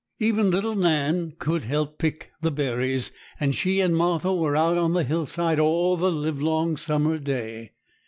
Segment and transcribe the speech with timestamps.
[0.17, 4.75] Even little Nan could help to pick the berries, and she and Martha were out
[4.79, 7.73] on the hillsides all the livelong summer day.